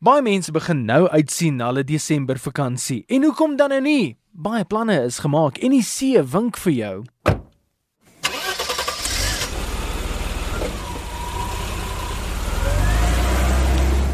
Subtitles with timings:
[0.00, 3.02] Baie mense begin nou uitsien na hulle Desember vakansie.
[3.12, 4.16] En hoekom dan nou nie?
[4.32, 6.94] Baie planne is gemaak en die see wink vir jou.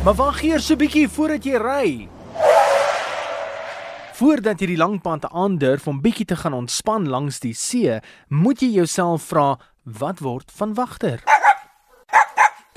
[0.03, 2.09] Maar wag eers so 'n bietjie voordat jy ry.
[4.19, 8.59] Voordat jy die lang pad aandurf om bietjie te gaan ontspan langs die see, moet
[8.59, 11.36] jy jouself vra, wat word van wagter?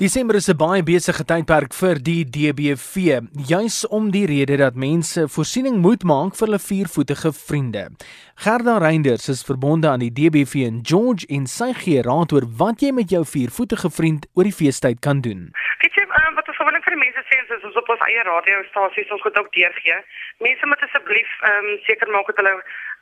[0.00, 5.28] Desember is 'n baie besige tydperk vir die DBV, juis om die rede dat mense
[5.28, 7.90] voorsiening moet maak vir hulle viervoetige vriende.
[8.34, 12.80] Gerda Reinders is verbonde aan die DBV in George en sy gee raad oor wat
[12.80, 15.52] jy met jou viervoetige vriend oor die feestyd kan doen.
[15.82, 16.96] Weet jy um, wat ons gewoonlik vir
[17.30, 19.98] sê is ons op ons eie radiostasies ons goed ook deurgee.
[20.38, 22.54] Mense moet asseblief um, seker maak dat hulle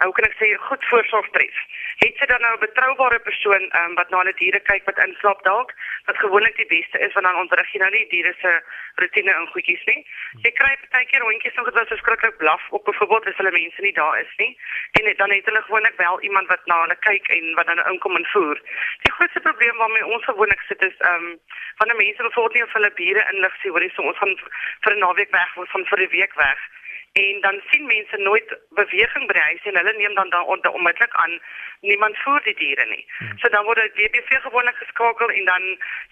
[0.04, 1.56] hoe kan ek sê goed voorsorg tref.
[2.02, 5.42] Het sy dan nou 'n betroubare persoon um, wat na hulle diere kyk wat inslaap
[5.42, 5.72] dalk,
[6.06, 8.52] wat gewoonlik die beste is want dan ontrig jy nou nie diere se
[9.02, 10.06] rotine en goedjies nie.
[10.44, 14.20] Jy kry partykeer hondjies wat wat verskriklik blaf op byvoorbeeld as hulle mense nie daar
[14.20, 14.52] is nie.
[15.00, 18.16] En dan het hulle gewoonlik wel iemand wat na hulle kyk en wat dan inkom
[18.16, 18.58] en voer.
[19.02, 21.40] Die grootste probleem waarmee ons gewoonlik sit is ehm um,
[21.78, 24.17] van die mense wat voort nie of hulle bure inlig sien hoor jy so ons
[24.18, 24.34] gaan
[24.82, 26.58] vir 'n naweek weg of van vir 'n week weg
[27.12, 31.14] en dan sien mense nooit beweging by die huis en hulle neem dan dan onmiddellik
[31.22, 31.40] aan
[31.80, 33.04] niemand voer die diere nie.
[33.18, 33.38] Hmm.
[33.38, 35.64] So dan word die DBV gewoonlik geskakel en dan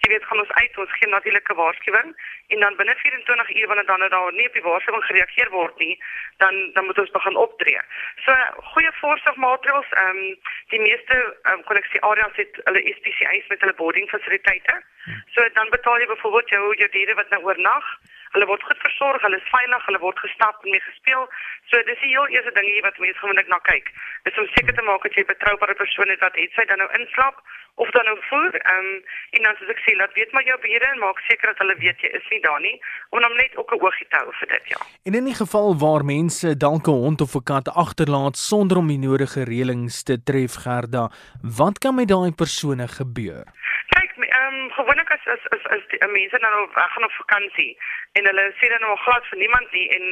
[0.03, 2.13] jy weet gaan ons uit ons gee natuurlike waarskuwing
[2.47, 5.95] en dan binne 24 uur wanneer dan daar nie op die waarskuwing gereageer word nie,
[6.37, 7.81] dan dan moet ons begin optree.
[8.25, 8.35] So
[8.73, 10.37] goeie voorsorgmaatreëls, ehm um,
[10.73, 11.15] die meeste
[11.51, 14.79] um, kon ek sê areas het hulle SPCA's met hulle boarding fasiliteite.
[15.05, 15.23] Hmm.
[15.35, 17.91] So dan betaal jy byvoorbeeld jou jou diere wat nou oornag
[18.33, 21.27] Hulle word goed versorg, hulle is veilig, hulle word gestap en mee gespeel.
[21.69, 23.91] So dis die heel eerste ding hier wat mense gewoonlik na kyk.
[24.23, 26.77] Dis om seker te maak dat jy 'n betroubare persoon het wat het sy dan
[26.77, 27.37] nou inslaap
[27.75, 28.53] of dan nou voer.
[28.55, 29.03] Ehm um,
[29.35, 31.75] en dan soos ek sê, laat weet maar jou bure en maak seker dat hulle
[31.83, 32.77] weet jy is nie daar nie
[33.09, 34.79] om dan net ook 'n oogie te hou vir dit ja.
[35.07, 38.87] En in die geval waar mense dalk 'n hond of 'n kat agterlaat sonder om
[38.87, 41.11] die nodige reëlings te tref Gerda,
[41.41, 43.45] wat kan met daai persone gebeur?
[44.87, 47.71] Gewoonlik as as as, as die mense nou weg gaan op vakansie
[48.13, 50.05] en hulle sê dan nog glad vir niemand nie en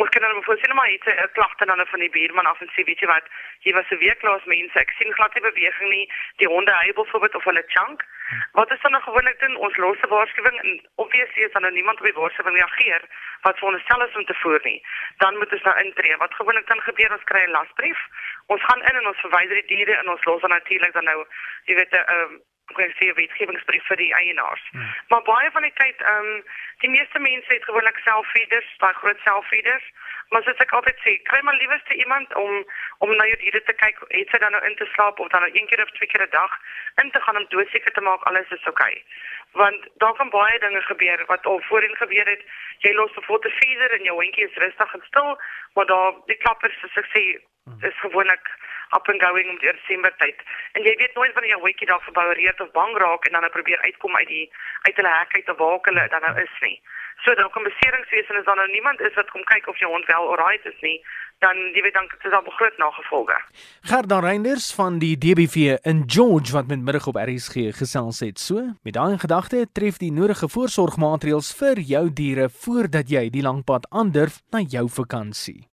[0.00, 2.70] ons kan dan voor sien maar iets 'n klagte dan van die buurman af en
[2.74, 3.26] sê weet jy wat?
[3.64, 4.78] Hier was 'n week laas mense.
[4.78, 6.12] Ek sien glad nie beweging nie.
[6.36, 8.04] Die honde hy byvoorbeeld of hulle chunk.
[8.52, 9.56] Wat is dan nou gewoonlik doen?
[9.56, 13.02] Ons losse waarskuwing en obviously as dan nou niemand op die waarskuwing reageer
[13.40, 14.86] wat vir ons stel is om te voer nie.
[15.16, 16.16] Dan moet ons nou intree.
[16.16, 18.00] Wat gewoonlik dan gebeur ons kry 'n lasbrief.
[18.46, 21.26] Ons gaan in en ons verwyder die diere en ons los dan natuurlik dan nou
[21.64, 22.40] jy weet 'n
[22.74, 24.62] sê wetgewingsbrief vir die eienaars.
[24.72, 24.88] Hmm.
[25.08, 26.44] Maar baie van die tyd ehm um,
[26.78, 29.84] die meeste mense het gewoonlik selfeeders, baie groot selfeeders.
[30.28, 32.66] Maar soos ek altyd sê, kry maar liewerste iemand om
[32.98, 35.40] om na jou diere te kyk, het sy dan nou in te slaap of dan
[35.40, 36.58] nou een keer of twee keer 'n dag
[37.02, 38.90] in te gaan om doodseker te maak alles is oukei.
[38.90, 39.04] Okay.
[39.52, 42.42] Want daar kan baie dinge gebeur wat al voorheen gebeur het.
[42.78, 45.40] Jy los 'n foto feeder en jou hondjie is rustig en stil,
[45.74, 47.24] maar daar die klappers soos ek sê,
[47.64, 47.78] hmm.
[47.88, 48.46] is gewoonlik
[48.94, 50.42] up and going om die Desember tyd.
[50.72, 53.52] En jy weet nooit wanneer jou hondjie daar verboureerd of bang raak en dan nou
[53.52, 54.46] probeer uitkom uit die
[54.82, 56.78] uit hulle hek uit te waak hulle dan nou is nie.
[57.24, 59.78] So dan kom beserings wees en as dan nou niemand is wat kom kyk of
[59.80, 60.98] jou hond wel alright is nie,
[61.44, 63.36] dan jy weet dan is al groot nagevolge.
[63.90, 68.38] Gerda Reinders van die DBV in George wat middag op RSG gesels het.
[68.38, 73.64] So, met daai gedagte tref die nodige voorsorgmaatreëls vir jou diere voordat jy die lang
[73.64, 75.64] pad aandurf na jou vakansie.